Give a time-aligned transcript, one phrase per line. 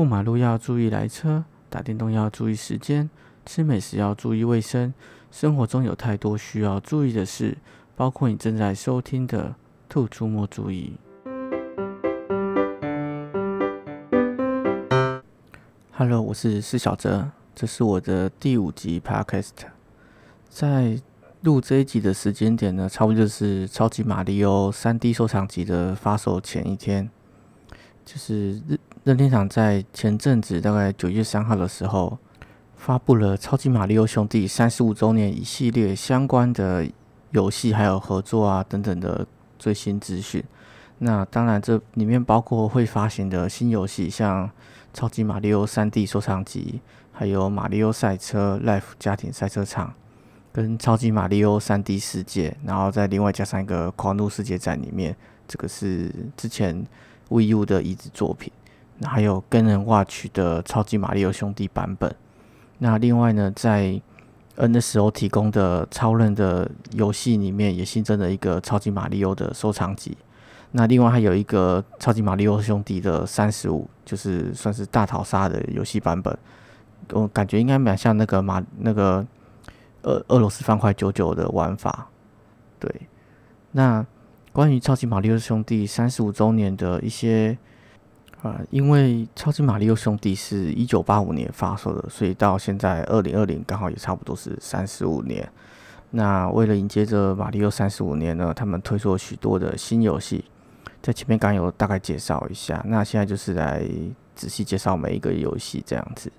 [0.00, 3.10] 过马路要注意来车，打电动要注意时间，
[3.44, 4.94] 吃美食要注意卫生。
[5.30, 7.58] 生活中有太多需要注意的事，
[7.94, 9.48] 包括你正在收听的
[9.90, 10.94] 《兔出没注意》。
[15.92, 19.50] Hello，我是施小哲，这是我的第五集 Podcast。
[20.48, 20.98] 在
[21.42, 27.10] 录这一集的时间点呢，差不多就是《超级马里奥三 D 收藏集》的发售前一天，
[28.06, 28.80] 就是日。
[29.02, 32.18] 任天堂在前阵子，大概九月三号的时候，
[32.76, 36.86] 发布了《超级马里奥兄弟》三十五周年一系列相关的
[37.30, 39.26] 游戏，还有合作啊等等的
[39.58, 40.44] 最新资讯。
[40.98, 44.46] 那当然，这里面包括会发行的新游戏，像
[44.92, 49.88] 《超级马里奥三 D 收藏集》，还有《马里奥赛车 Life 家庭赛车场》，
[50.52, 55.16] 跟《超级马里奥三 D 世界》，然后再另外加上一个《狂怒世界》在里面。
[55.48, 56.86] 这个是之前
[57.30, 58.52] VU 的移植作品。
[59.02, 62.14] 还有跟人挖取的超级马里奥兄弟版本。
[62.78, 64.00] 那另外呢，在
[64.56, 70.16] NSO 提供的超人的游戏里面，也新增了一个超级马里奥的收藏集。
[70.72, 76.36] 那另外还有一个超级马里奥兄弟的三十五，就是算是大逃杀的游戏版本。
[77.12, 79.26] 我感觉应该蛮像那个马那个
[80.02, 82.08] 俄俄罗斯方块九九的玩法。
[82.78, 82.94] 对。
[83.72, 84.04] 那
[84.52, 87.56] 关于超级马里奥兄弟三十五周年的一些。
[88.42, 95.46] 啊，因为《超级马里奥兄弟》是一九八五年发售的，所以到现在二零二零刚好也差不多是三十五年。
[96.12, 100.42] 那为了迎接这马里奥三十五年呢，他们推出了许多的新游戏，
[101.02, 102.82] 在前面刚有大概介绍一下。
[102.88, 103.86] 那现在就是来
[104.34, 106.32] 仔细介绍每一个游戏这样子。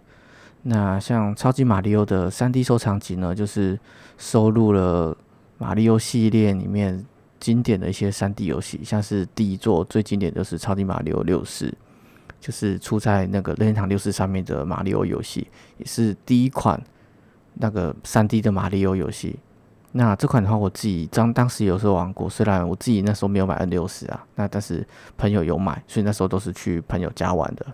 [0.64, 3.80] 那像《超级马里奥》的三 D 收藏集呢，就是
[4.18, 5.16] 收录了
[5.60, 7.06] 马里奥系列里面
[7.40, 11.70] 经典的一些三 D 游戏，像是第一座最经典就是《超级马里奥六世》。
[12.42, 15.47] 就是出在那个任天堂六四上面的马里奥游戏，
[15.78, 16.81] 也是第一款
[17.53, 19.40] 那个三 D 的马里奥游戏。
[19.94, 24.88] 那这款的话，我自己当当时有时候玩过，虽然我自己那时候没有买 N 六四啊，那但是
[25.18, 27.66] 朋友有买，所以那时候都是去朋友家玩的。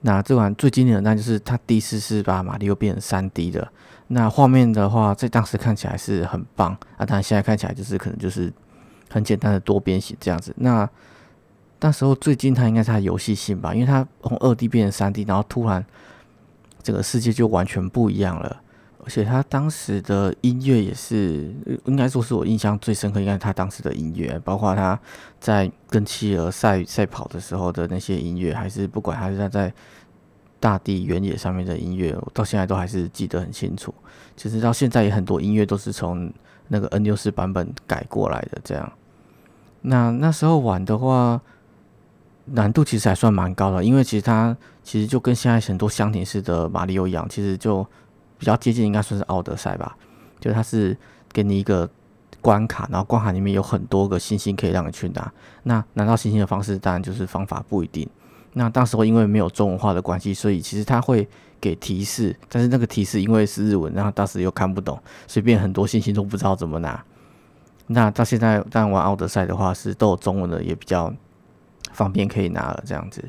[0.00, 3.70] 那这款最经典的，那就是它第一次是把马里奥变成三 D 的。
[4.08, 8.50] 那画面的话，在当时看起来是很棒啊，但现在看起来就是可能就是
[9.10, 10.52] 很简单的多边形这样子。
[10.56, 10.88] 那
[11.80, 15.84] 那时候最近它应该是他游戏性吧，因为它从二 D 变成三 D，然后突然
[16.82, 18.62] 整个世界就完全不一样了。
[19.02, 21.54] 而且它当时的音乐也是，
[21.86, 25.00] 应该说是我印象最深刻，应该是它当时的音乐，包括他
[25.40, 29.72] 在跟企鹅赛赛跑的时候的那些音乐，还是不管还是他在
[30.60, 33.92] 大地原野上面的音乐，我到现在都还是记得很清楚。
[34.36, 36.30] 其实到现在也很多音乐都是从
[36.68, 38.60] 那个 N 六四版本改过来的。
[38.62, 38.92] 这样，
[39.80, 41.40] 那那时候玩的话。
[42.46, 47.86] 难度其实还算蛮高的，因为其实它其实就跟现在很多箱庭式的马里奥一样，其实就
[48.38, 49.96] 比较接近，应该算是奥德赛吧。
[50.40, 50.96] 就它是
[51.32, 51.88] 给你一个
[52.40, 55.32] 关卡，然后关卡里面有很多个星星可以让你去拿。
[55.62, 58.08] 那拿到星星的方式当然就是方法不一定。
[58.54, 61.28] 那当时候因为没有中文化的关系，所以其实它会
[61.60, 67.04] 给提示，但是那个提示因为是日文，然后当时又看不懂，所以变很多星星都不知道怎么拿。
[67.86, 71.14] 那到现在当然玩奥德赛的话是都有中文的，也比较。
[71.92, 73.28] 方便可以拿了这样子。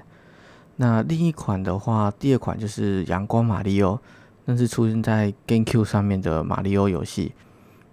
[0.78, 4.00] 那另一款的话，第二款就是阳光马里奥，
[4.46, 7.34] 那是出现在 GameCube 上面的马里奥游戏。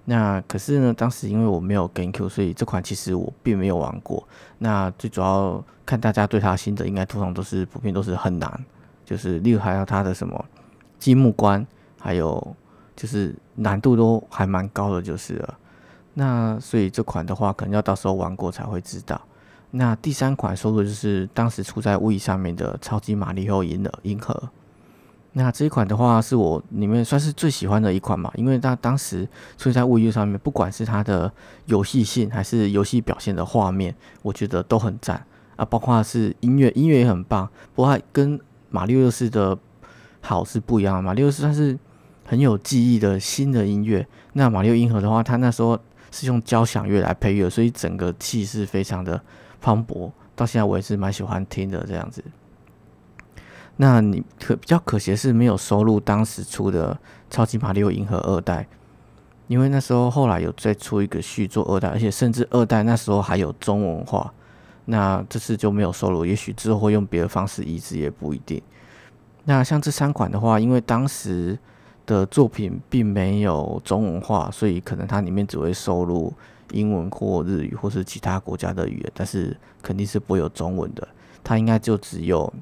[0.07, 4.27] 那可是呢，当时因为我没有 GameCube，所以这款其实我并没有玩过。
[4.57, 8.65] 那最主要看大家对它心得，应该通常都是普遍都是很难，
[9.05, 10.43] 就是例如还有它的什么
[10.99, 11.67] 积木关，
[12.01, 12.57] 还有
[12.97, 15.59] 就是难度都还蛮高的，就是了。
[16.15, 19.21] 那所以这款的话，可能要到时候玩过才会知道。
[19.71, 24.49] 那第三款收录就是当时出在 Wii 上面的超级马里奥银的银河。
[25.33, 31.31] 那这一款的话是我里面算是最喜欢的一款嘛，因为它当时出在 Wii U 上面，不管是它的
[31.67, 35.23] 游戏性还是游戏表现的画面，我觉得都很赞
[35.57, 35.65] 啊。
[35.67, 37.49] 包括是音乐，音乐也很棒。
[37.75, 38.41] 不过跟
[38.71, 39.57] 马里奥四的
[40.23, 41.79] 好是不一样，马里奥是它是
[42.25, 44.05] 很有记忆的新的音乐。
[44.33, 45.79] 那马里奥银河的话，它那时候
[46.11, 49.23] 是用交响乐来配乐，所以整个气势非常的。
[49.61, 52.23] 磅礴，到现在我也是蛮喜欢听的这样子。
[53.77, 56.93] 那你可比较可惜的是没有收录当时出的
[57.31, 58.63] 《超级马里奥银河二代》，
[59.47, 64.33] 因为那时候后来有再出一个续作二代，而且甚至二代那时候还有中文化。
[64.87, 68.61] 那这次就没有收录，也许之后会用别的方式移植也不一定。
[69.45, 71.59] 那像这三款的话，因为当时
[72.05, 76.33] 的作品并没有中文化，所以可能它里面只会收录。
[76.73, 81.07] 英文或日语或是其他国家的语言，但是肯定是不会有中文的。
[81.43, 82.53] 它应该就只有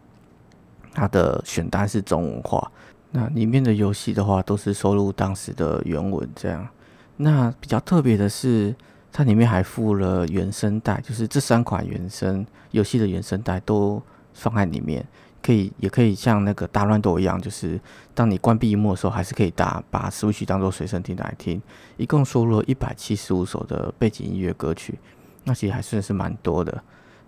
[0.92, 2.70] 它的选单是中文化。
[3.10, 6.68] 那里面的游戏的话，都是收录当时的原文这样。
[7.16, 8.74] 那比较特别的是，
[9.10, 14.02] 它里面还附了原声带，就是这三款原声游戏的原声带都
[14.34, 15.06] 放在里面，
[15.46, 17.80] 可以也可以像那个大乱斗一样，就是
[18.12, 21.62] 当你关闭荧幕的时候，还是可以打把 Switch 当做随身听来听。
[21.96, 24.98] 一共收录了一百七十五首的背景音乐歌曲，
[25.44, 26.82] 那其实还算是蛮多的。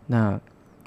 [0.09, 0.39] 那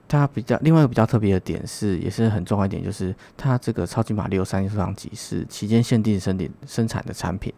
[0.09, 7.53] 它比较另外一个比较特别的点是，也是很重要一点，就是它这个超级马里奥三收藏集是期间限定生产生产的产品。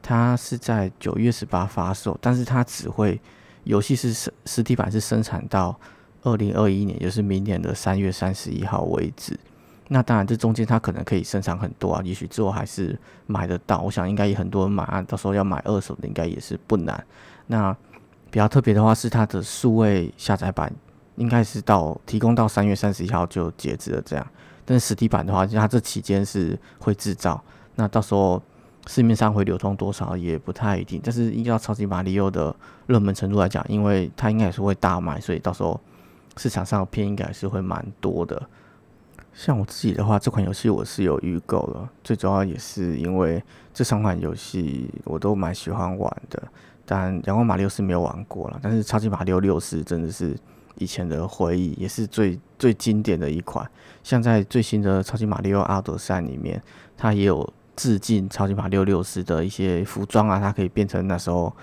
[0.00, 3.20] 它是在九月十八发售，但是它只会
[3.64, 5.76] 游戏是实实体版是生产到
[6.22, 9.38] 二零二一年，就是明年的三月三十一号为止。
[9.88, 13.80] 那当然，这中间它可能可以生产很多啊，也许之后还是买得到。
[13.80, 17.04] 我想应该也很多人买啊，到时候要买二手的应该也是不难。
[17.46, 17.76] 那
[18.30, 20.72] 比较特别的话是它的数位下载版。
[21.16, 24.26] 应该是到提供到三月三十一号就截止了这样，
[24.64, 27.40] 但是实体版的话，它这期间是会制造，
[27.74, 28.42] 那到时候
[28.86, 30.98] 市面上会流通多少也不太一定。
[31.04, 32.52] 但是依照超级马里奥的
[32.86, 35.78] 热门程度来讲，因为它应该也是会大卖，所以到时候
[36.36, 38.40] 市场上片应该是会蛮多的。
[39.32, 43.42] 像我自己的话，这款游戏我是有预购了，最主要也是因为
[43.72, 46.42] 这三款游戏我都蛮喜欢玩的，
[46.84, 50.36] 但阳光马六是没有玩过了，但是超级马里奥六是真的是。
[50.76, 53.70] 以前的回忆也是最最经典的一款，
[54.02, 56.60] 像在最新的超级马里奥阿德赛里面，
[56.96, 61.54] 它也有致敬超级马里奥六十的一些服装啊，它可以变成那时候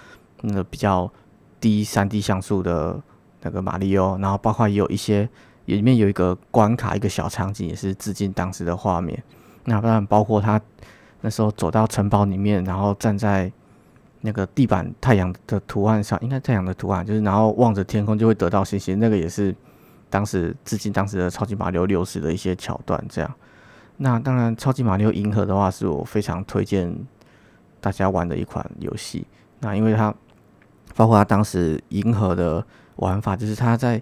[0.42, 1.12] 那个比较
[1.60, 3.02] 低三 D 像素的
[3.42, 5.28] 那个马里奥，然后包括也有一些
[5.66, 9.22] 里面有一个关卡一个小场景也是致敬当时的画面，
[9.66, 10.60] 那当然包括他
[11.22, 13.52] 那时候走到城堡里面，然后站在。
[14.22, 19.56] 那个地板太阳的图案上，应该太阳的图案，就是然后望着天空就会得到星星，那个也是
[20.10, 23.02] 当时致敬当时的超级马里奥六十的一些桥段。
[23.08, 23.34] 这样，
[23.96, 26.94] 那当然超级马里奥银河的话，是我非常推荐
[27.80, 29.26] 大家玩的一款游戏。
[29.62, 30.14] 那因为它
[30.98, 32.62] 包括它当时银河的
[33.00, 34.02] 玩法，就是它在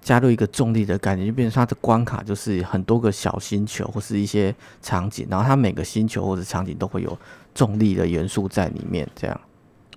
[0.00, 7.18] 加入一个重力的概念，就变成它的关卡就是很多个小星球或是一些场景，然后它每个星球或者场景都会有
[7.54, 9.40] 重力的元素在里面，这样。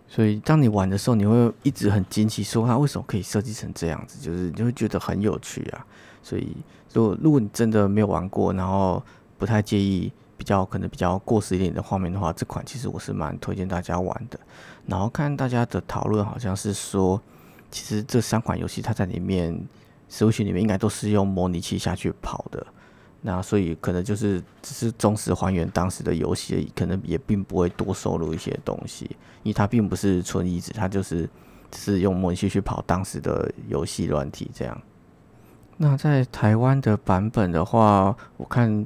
[0.08, 5.86] 所以，当你玩的时候，你会一直很惊奇，说它为什么可以设计成这样子，就是你会觉得很有趣啊。
[6.22, 6.58] 所以，
[6.94, 9.02] 如果如果你真的没有玩过，然后
[9.38, 14.38] 不太介意比较可能比较过时一点的画面的话，这款其实我是蛮推荐大家玩的。
[14.86, 17.22] 然后看大家的讨论，好像是说，
[17.72, 19.58] 其实这三款游戏它在里面
[20.10, 22.64] ，Switch 里面应该都是用模拟器下去跑的。
[23.24, 29.06] 那所以可能就是只是忠实还原当时的游戏，可能也并不会多收录一些东西，
[29.44, 31.30] 因为它并不是纯移植，它就是
[31.70, 34.82] 只是用模拟器去跑当时的游戏软体这样。
[35.78, 38.86] 那在台湾的版本的话，我看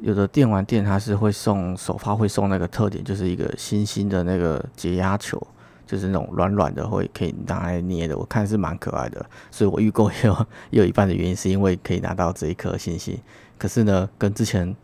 [0.00, 5.40] 有的电玩店它是会送首发会送那个特点，就是一个星星的那个解压球，
[5.86, 13.18] 就是那种软软的会可以拿来捏的，我看是蛮可爱的，所以我预购也有有一半的原因是因为可以拿到这一颗星星。
[13.58, 14.74] 可是呢，跟之前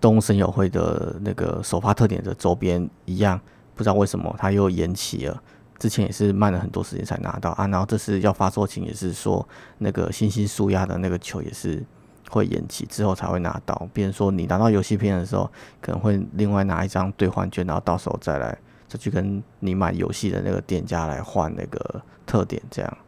[0.00, 3.40] 动物森友会的那个首发特点的周边一样，
[3.74, 5.42] 不知道为什么它又延期了。
[5.78, 9.46] 之前也是慢了很多时间才拿到啊，然后这次要发售前也是说
[9.78, 11.84] 那个星星舒压的那个球也是
[12.30, 13.86] 会延期之后才会拿到。
[13.92, 15.50] 比如说你拿到游戏片的时候，
[15.82, 18.56] 可能会另外拿一张兑换券，然后到时候再来
[18.88, 22.98] 再去跟你买游戏的那个店家来换那个特点，这样。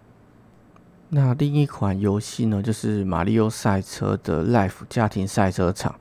[1.10, 5.94] 那另一款游戏呢，就是《马里奥赛车》的 Life 家庭赛车场。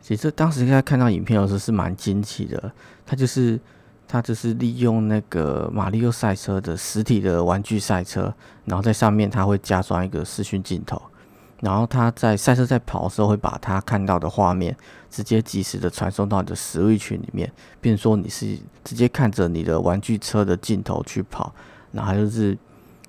[0.00, 2.72] 其实当时在看到影片的时候是蛮惊奇的，
[3.04, 3.60] 它就是
[4.06, 8.32] 它就是利用那个马里奥赛车的实体的玩具赛车，
[8.64, 11.02] 然后在上面它会加装一个视讯镜头，
[11.60, 14.76] 然后他在赛车在跑的时候会把他看到的画面
[15.10, 21.54] 直接及时的传送到你的实位群里面，并说你是直接看着你的玩具车的镜头去跑，
[21.92, 22.56] 然后就是。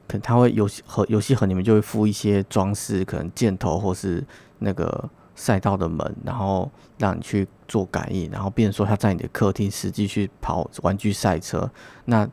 [0.10, 4.26] 可能他会游戏盒游戏盒里面就会附一些装饰，可能箭头或是
[4.60, 11.70] 那个赛道的门，然后让你去做感应，然后变说他在你的客厅实际去跑玩具赛车。
[12.06, 12.26] 那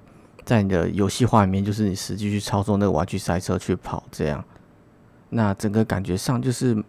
[0.44, 4.44] 在你的游戏画面就是你实际去操作那个玩具赛车去跑这样。
[5.34, 6.82] 那整个感觉上就是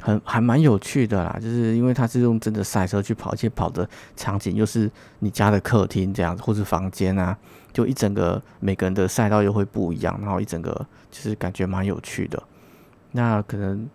[0.00, 7.36] 很还蛮有趣的啦，就是因为它是用真的赛车去跑，而且跑的场景又是你家的客厅这样子，或是房间啊。
[7.72, 12.40] 就一整个每个人的赛道又会不一样，然后一整个就是感觉蛮有趣的。
[13.10, 13.90] 那可能，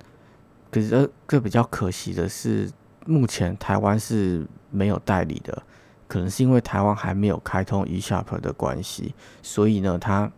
[0.70, 2.70] 可是这比较可惜的是，
[3.06, 5.64] 目前台湾是没有代理的，
[6.10, 10.30] 可能是因为台湾还没有开通 eShop 的关系，所以呢，它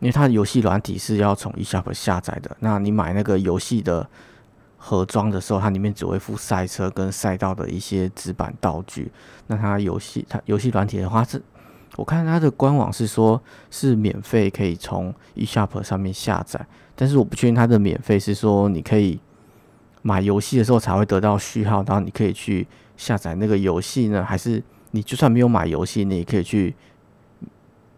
[0.00, 4.08] 因为它游戏软体是要从 eShop 下载的，那你买那个游戏的
[4.76, 9.12] 盒装的时候，它里面只会附赛车跟赛道的一些纸板道具。
[9.46, 11.42] 那它游戏它游戏软体的话是，
[11.96, 13.40] 我看它的官网是说
[13.70, 16.66] 是免费可以从 eShop 上面下载，
[16.96, 19.20] 但是我不确定它的免费是说你可以
[20.00, 22.66] 买游戏的时候才会得到序号，然后你可以去
[22.96, 26.74] 下载那个游戏呢，还是你就算没有买游戏，你也可以去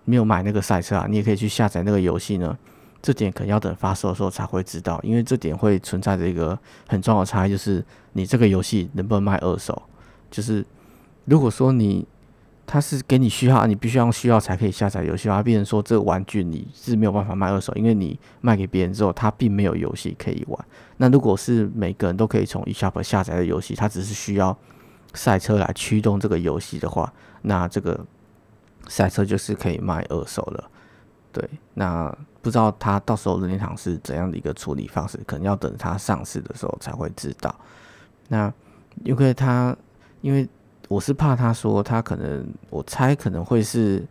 [0.04, 2.56] 没有买那个赛车啊，你也可以去下载那个游戏呢？
[3.00, 6.56] 这点可能要等发售的时候才会知道，因为这点会存在着一个
[6.87, 9.82] 很重要的差异，就是你这个游戏能不能卖二手。
[10.30, 10.64] 就是
[11.25, 12.06] 如果说你
[12.64, 20.64] 他是给你序号，你必须用序号才可以下载游戏，而变成说这个玩具你是没有办法卖二手，因为你卖给别人之后，他并没有游戏可以玩。
[20.99, 24.56] 那如果是每个人都可以从 eShop 下载的游戏，它只是需要
[25.12, 28.06] 赛车来驱动这个游戏的话，那这个
[28.89, 30.71] 赛车就是可以卖二手了。
[31.33, 32.15] 对，那。
[32.43, 37.55] 不知道他到时候任天堂是怎样的一个处理方式，可能要等它上市的时候才会知道。
[38.27, 38.53] 那
[39.05, 39.77] 因为他，
[40.23, 40.49] 因为
[40.89, 44.05] 我是怕他说他可能，我猜可能会是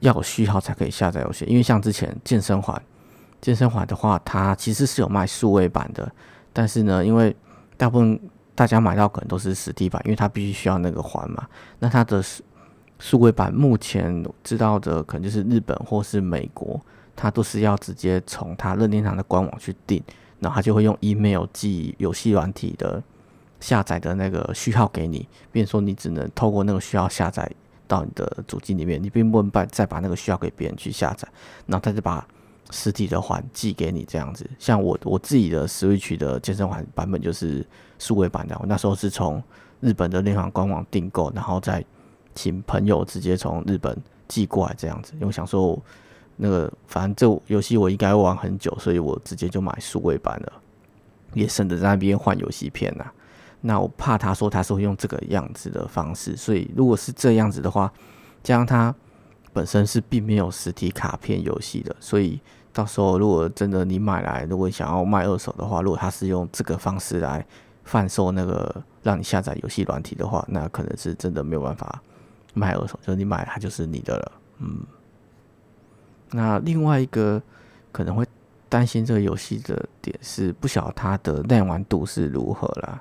[0.00, 1.46] 要有序号才可以下载游戏。
[1.46, 2.78] 因为像之前健身环，
[3.40, 6.12] 健身环的话，它其实是有卖数位版的，
[6.52, 7.34] 但是呢，因为
[7.78, 8.20] 大部分
[8.54, 11.48] 大家买到可能都是实体版，因为它必须需要那个环嘛。
[11.78, 12.22] 那它的
[13.04, 16.80] 数位版目前知道的可能就是日本或是美国。
[17.14, 20.02] 他都是要直接从他任天堂的官网去订，
[20.40, 23.00] 然后他就会用 email 寄游戏软体的
[23.60, 27.48] 下载的那个序号给你，并说你只能透过那个序号下载
[27.86, 31.28] 到你的主机里面，你并不能把再把那个序号给别人去下载，
[31.66, 32.26] 然后他就把
[32.70, 34.48] 实体的环寄给你这样子。
[34.58, 37.64] 像我我自己的 Switch 的健身环版本就是
[38.00, 39.40] 数位版的，我那时候是从
[39.78, 41.84] 日本的任天堂官网订购，然后再
[42.34, 43.96] 请朋友直接从日本
[44.28, 45.80] 寄过来这样子，因为想说。
[46.36, 50.52] 那个反正这游戏我应该玩很久，所以我直接就买数位版了，
[51.32, 53.06] 也省得在那边换游戏片呐。
[53.60, 57.92] 那我怕他说他是会用这个样子的方式，所以如果是这样子的话，
[58.42, 58.92] 加上他
[59.52, 62.40] 本身是并没有实体卡片游戏的，所以
[62.72, 67.46] 到时候如果真的你买来，如果想要卖二手的话，如果他是用这个方式来
[67.84, 72.02] 贩售那个让你下载游戏软体的话，那可能是真的没有办法
[72.54, 74.80] 卖二手，就是你买它就是你的了，嗯。
[76.30, 77.40] 那另外一个
[77.92, 78.26] 可能会
[78.68, 83.00] 担心这个游戏的点是，不晓得它的耐玩度是如何啦。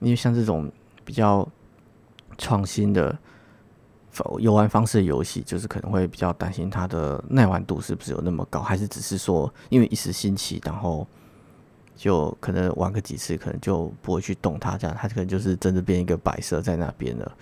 [0.00, 0.70] 因为像这种
[1.04, 1.48] 比较
[2.36, 3.16] 创新的
[4.38, 11.06] 游玩方式的游戏，就是可能会比较担心它的耐玩度是不是有那么高，还是只是说因为一时兴起，然后
[11.96, 17.36] 就可能玩个几次，可能就不会去动它，这样它可能就是真的变一个摆设在那边了。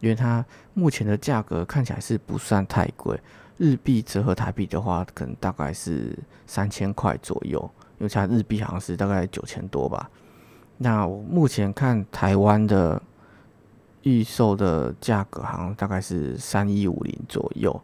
[0.00, 3.18] 因为它目前的价格看起来是不算太贵。
[3.58, 10.10] 日币折合台币的话，可能大概是三千块左右，因为它日币好像是大概九千多吧。
[10.78, 13.00] 那我目前看台湾的
[14.02, 17.78] 预售的价格，好像大概是三一五零左右。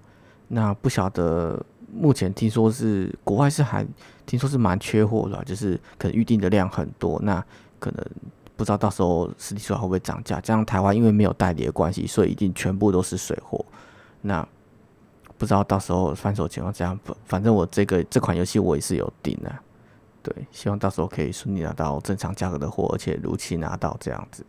[0.48, 3.86] 那不晓得目前听说是国外是还
[4.24, 7.20] 听说是蛮缺货的，就是可能预定的量很多。
[7.22, 7.44] 那
[7.78, 8.02] 可能
[8.56, 10.40] 不知道到时候实体出来会不会涨价？
[10.40, 13.64] 这样台湾因为没有代理的关系，所以一定全部都是水货。
[14.22, 14.46] 那
[15.38, 19.54] 不知道到时候翻手情况怎样，反正我这个这款游戏我也是有订的，
[20.22, 24.44] 对，希望到时候可以顺利拿到正常价格的货，而且如期拿到这样子。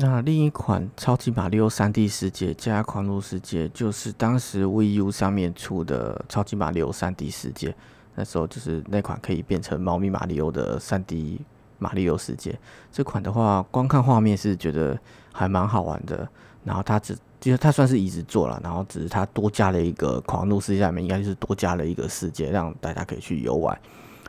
[0.00, 7.74] 那另一款超级马里奥三 D 世界加狂怒世界，就是当时 VU 上面出的超级马里奥三 D 世界，
[8.14, 11.40] 那时候就是那款可以变成猫咪马里奥的三 D
[11.78, 12.58] 马里奥世界。
[12.92, 14.98] 这款的话，光看画面是觉得
[15.32, 16.28] 还蛮好玩的，
[16.64, 17.16] 然后它只。
[17.40, 23.80] 其实它算是移植做了，然后只是它多加了一个狂怒世界里面，应该就是多加了一个世界，让大家可以去游玩。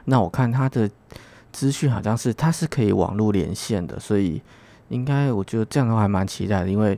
[0.06, 0.88] 那我看它的
[1.52, 4.40] 资讯好像是它是可以网络连线的，所以
[4.90, 6.98] 应该我觉得这样的话还蛮期待的，因为。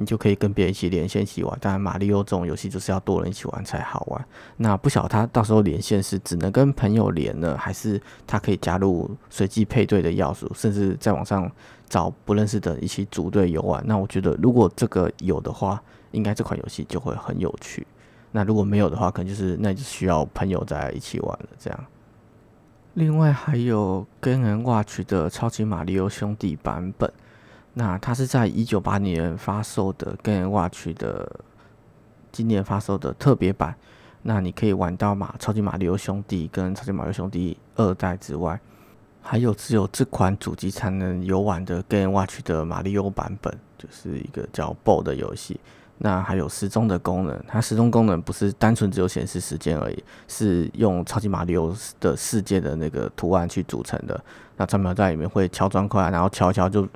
[0.00, 4.24] 你就可以跟别人一起连线一起玩，当然马里奥这种游戏就是要多人一起玩才好玩。
[4.56, 11.50] 那不晓得他到时候连线是只能跟朋友连呢，还是他可以加入随机配对的要素，甚至在网上
[11.88, 13.82] 找不认识的一起组队游玩。
[13.84, 17.84] 那我觉得如果这个有的话，应该这款游戏就会很有趣。
[18.30, 21.48] 那如果没有的话，可能就是那就需要朋友在一起玩了。
[21.58, 21.84] 这样。
[22.94, 27.12] 另外还有跟人挖取的超级马里奥兄弟版本。
[27.74, 31.40] 那它是在一九八年发售的《跟 Watch》的
[32.32, 33.74] 今年发售的特别版。
[34.22, 38.58] 那你可以玩到马超级马里奥兄弟跟超级马里奥兄弟二代之外，
[39.22, 45.58] 还有只有这款主机才能游玩的《跟 Watch》的马里奥版本，就是一个叫 BO 的游戏。
[46.00, 54.20] 那还有时钟的功能，它时钟功能不是单纯只有显示时间而已，是用超级马里奥的世界的那个图案去组成的。
[54.56, 56.86] 那超秒在里面会敲砖块，然后敲敲就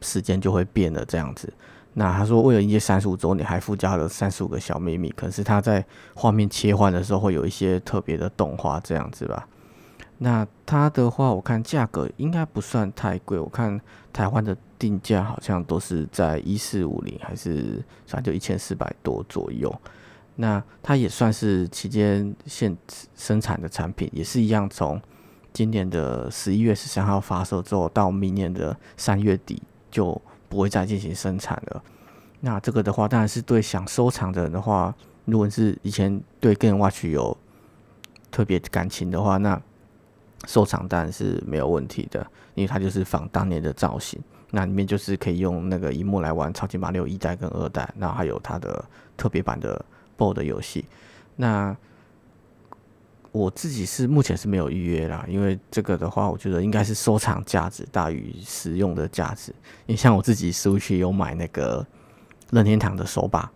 [0.00, 1.52] 时间就会变了这样子。
[1.94, 5.84] 那他说为了迎接三十五周年，还附加了三十五个小秘密，可是他在
[6.14, 9.48] 画面切换的时候会有一些特别的动画这样子吧。
[10.18, 13.78] 那它的话，我看价格应该不算太贵，我看
[14.14, 19.74] 台湾的定价好像都是在一四五零，还是反正就一千四百多左右。
[20.36, 22.74] 那它也算是期间现
[23.14, 25.00] 生产的产品，也是一样，从
[25.52, 29.62] 今年的十一月十三号发售之后，到明年的三月底
[29.96, 31.82] 就不会再进行生产了。
[32.40, 37.34] 那这个的话，当然是对想收藏的人的话，如果是以前对个人 watch 有
[38.30, 39.58] 特别感情的话，那
[40.46, 42.20] 收藏当然是没有问题的，
[42.54, 44.20] 因为它就是仿当年的造型。
[44.50, 48.84] 那里面就是可以用那个荧幕来玩超级马里奥一代跟二代，然后还有它的
[49.16, 49.82] 特别版的
[50.18, 50.84] BOSS 游戏。
[51.36, 51.74] 那
[53.36, 59.52] 我自己是目前是没有预约啦，因为这个的话，我觉得应该是收藏价值大于实用的价值。
[59.84, 61.86] 因为像我自己 Switch 有买那个
[62.50, 63.50] 任天堂的手把，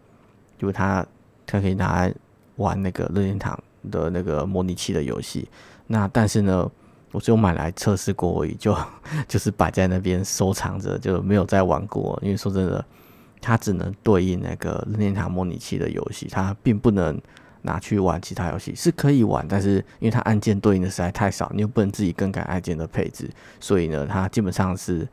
[0.59, 1.07] 就是它
[1.47, 2.15] 它可以拿来
[2.57, 3.59] 玩那个任天堂
[3.91, 5.49] 的那个模拟器的游戏。
[5.87, 6.71] 那但是呢，
[7.13, 8.77] 我只有买来测试过而已，就
[9.27, 12.19] 就是摆在那边收藏着，就没有再玩过。
[12.23, 12.85] 因为说真的，
[13.41, 17.19] 它只能对应那个任天堂模拟器的游戏，它并不能
[17.63, 18.75] 拿去玩其他游戏。
[18.75, 25.07] 是可以玩，但是因为它按键对应的实在太少，你又不能自己更改按键的配置，所以呢，它基本上是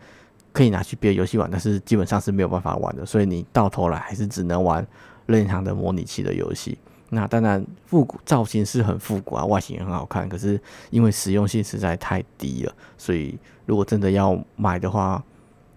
[0.52, 3.06] 可以拿去别的游戏玩，但是基本上是没有办法玩的。
[3.06, 4.86] 所以你到头来还是只能玩
[5.26, 6.78] 任天堂的模拟器的游戏。
[7.10, 10.28] 那当然，复古造型是很复古啊，外形也很好看。
[10.28, 15.24] 可是因为实用性实在太低了，所以如果真的要买的话，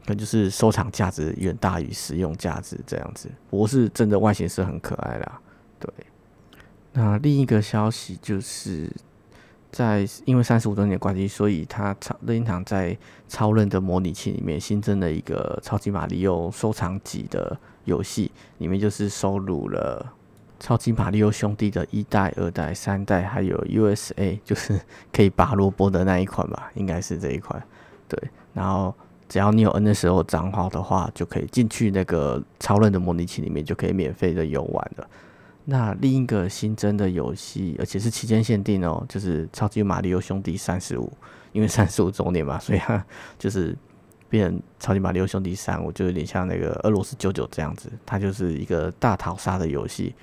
[0.04, 3.30] 可能就是收藏价值远大于实用价值这样子。
[3.48, 5.40] 不过是真的外形是很可爱啦，
[5.78, 5.88] 对。
[6.92, 8.90] 那另一个消息就是
[9.70, 12.96] 在因为三十五周年关系，所以它超任天堂在
[13.28, 20.14] 超人的模拟器里面新增了一个超级马里奥收藏级的游戏，里面就是收录了。
[20.58, 24.78] 超级马里奥兄弟的一代、二代、三代，还有 USA， 就是
[25.10, 27.62] 可以拔萝卜的那一款吧，应该是这一款。
[28.06, 28.20] 对，
[28.52, 28.94] 然后
[29.26, 35.08] 只要你有 N 的时候账号的话，就可以进去那个超人的模拟器里面，就可以免费的游玩了。
[35.64, 41.12] 那另一个新增的游戏，而且是期间限定哦，就是超级马里奥兄弟三十五，
[41.52, 43.04] 因为三十五周年嘛， 所以它
[43.38, 43.76] 就是
[44.28, 50.14] 变成超级马里奥兄弟三，我就有点像那个俄罗斯九九这样子，它就是一个大逃杀的游戏。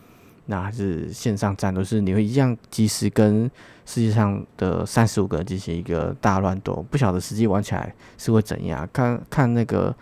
[0.50, 3.52] 那还是线上战斗，是你会一样及时跟
[3.86, 8.88] 世界上的三十五个人进行一个大乱斗，不晓得实际玩起来是会怎样。
[8.94, 9.94] 看看那个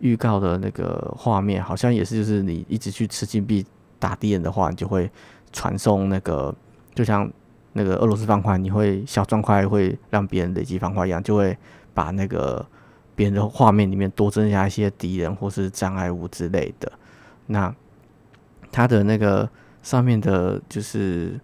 [0.00, 3.64] 预告的那个画面，好像也是，就是你一直去吃金币
[4.04, 5.10] 打敌人的话，你就会
[5.50, 6.54] 传送那个，
[6.94, 7.30] 就像
[7.72, 11.56] 那个俄罗斯方块，你会小砖块会让别人累积方块一样，就会
[11.94, 12.66] 把那个
[13.14, 16.92] 别人的画面里面多增加一些敌人或是障碍物之类的。
[17.46, 17.74] 那
[18.70, 19.48] 他的那个。
[19.84, 21.38] 上面的就是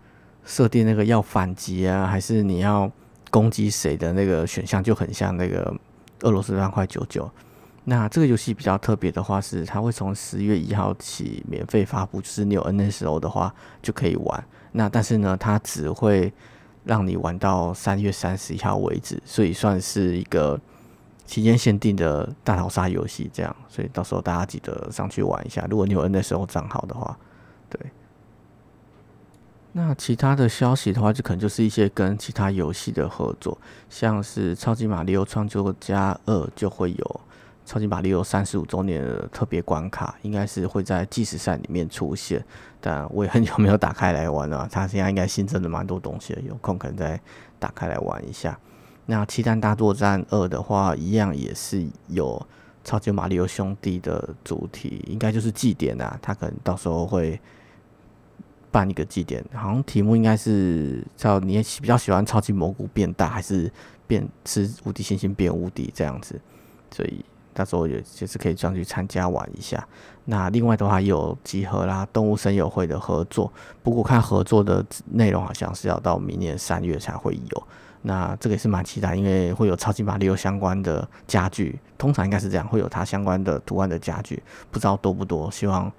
[0.47, 2.91] 设定那个要反击啊，还是你要
[3.31, 5.71] 攻击谁的那个选项就很像那个
[6.23, 7.31] 俄罗斯方块九九。
[7.85, 14.45] 那这个游戏比较特别的话是，它会从十月一号起免费发布，就是你有 NSO 的话就可以玩。
[14.73, 16.33] 那但是呢，它只会
[16.85, 20.61] 让你玩到三月三十一号为止，所以算是一个
[21.25, 23.55] 期间限定的大逃杀游戏这样。
[23.69, 27.19] 所以到时候大家记得上去玩一下，如果你有 NSO 账号的话，
[27.69, 27.81] 对。
[29.73, 33.57] 那其他的消息的话，就可能就是一些跟其他游戏的合作，
[33.89, 36.97] 像是《超级马里奥创作家二》就会有
[37.71, 42.45] 《超级马里奥三十五周年的特别关卡，应该是会在计时赛里面出现。
[42.81, 47.21] 但我也很久没有打开来玩了，它现在应该新增了蛮多东西的，有空可能再
[47.61, 48.59] 打开来玩一下。
[49.07, 52.45] 那《七蛋大作战二》的话，一样也是有
[52.83, 57.41] 超级马里奥兄弟的主题，应该就是祭典啊，它可能到时候会。
[58.73, 63.69] 办一个祭典，好像题目应该是叫你比较喜欢超级蘑菇变大，还是
[64.07, 66.41] 变吃无敌星星变无敌这样子，
[66.93, 67.25] 所以
[67.61, 69.87] 到时候也也是可以这样去参加玩一下。
[70.25, 77.63] 那另外的话有集合啦，动物森友会的合作，不过看合作的内容好像是要到明年三月才会有。
[78.03, 85.93] 那这个也是蛮期待，因为会有超级马里奥相关的家具，通常应该是这样，会有它相关的图案的家具，不知道多不多，希望。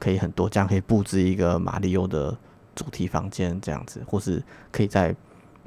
[0.00, 2.32] 可以很多，这样可以布置一个马里奥的
[2.76, 4.40] 主题房间，这样子，或是
[4.70, 5.12] 可以在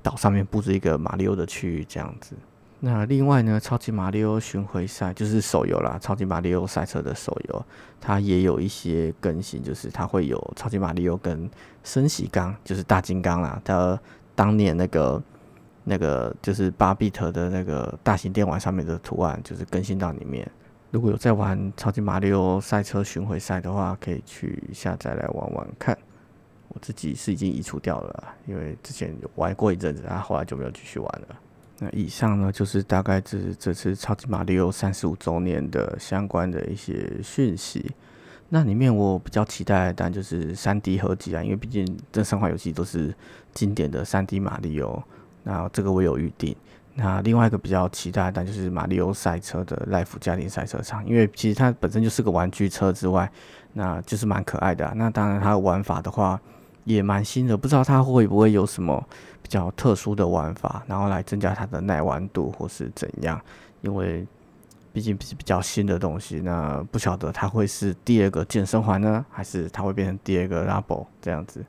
[0.01, 2.33] 岛上面布置一个马里奥的区域，这样子。
[2.83, 7.65] 那另外呢，超级马里奥巡回赛就是手游啦，超级马里奥赛车的手游，
[7.99, 11.47] 它也有一些更新，就是它会有超级马里奥跟
[11.83, 13.99] 升喜刚，就是大金刚啦，它
[14.33, 15.21] 当年那个
[15.83, 20.49] 那个就是八 bit 的那个大型电玩上面的图案，就是更新到里面。
[20.89, 25.95] 如果有在玩超级马里奥赛车巡回赛的话，可以去下载来玩玩看。
[26.69, 31.27] 我自己是已经移除掉了，因为之前有玩过一阵子，然后后来就没有继续玩了。
[31.83, 37.91] 那以上呢，就是大概这这次超级马里奥三十五周年的相关的一些讯息。
[38.49, 43.11] 那里面我比较期待，但就是三 D 合集啊，因为毕竟这三款游戏都是
[43.51, 45.03] 经典的三 D 马里奥。
[45.41, 46.55] 那这个我有预定。
[46.93, 53.27] 那另外一个比较期待，但就是马里奥赛车的 Life 家庭赛车场，因为其实它本身就是个玩具车之外，
[53.73, 54.93] 那就是蛮可爱的啊。
[54.95, 56.39] 那当然它的玩法的话。
[56.83, 59.03] 也蛮新的，不知道它会不会有什么
[59.41, 63.39] 比较特殊的玩法，然后来增加它的耐玩度或是怎样？
[63.81, 64.25] 因为
[64.93, 71.63] 毕竟是比较新的东西，那不晓得它会是第二个健身环呢，还是它会变成第二个 Rubble 这样子，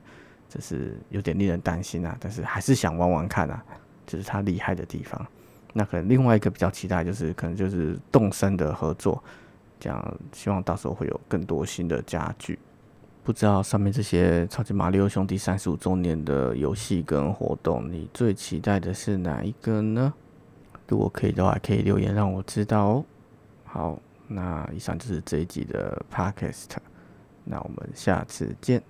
[0.49, 2.17] 这是有点令人担心啊。
[2.19, 3.63] 但是还是想玩玩看啊，
[4.05, 5.25] 就是它厉害的地方。
[5.73, 9.23] 那可能另外一个比较期待就是可能就是动森的合作，
[9.79, 12.59] 这样希望到时候会有更多新的家具。
[13.23, 20.13] 不知道上面这些超级马里奥兄弟三十五周年的游戏跟活动，你最期待的是哪一个呢？
[20.87, 23.05] 如果可以的话，可以留言让我知道哦。
[23.63, 26.65] 好，那以上就是这一集的 Podcast，
[27.45, 28.83] 那我们下次见。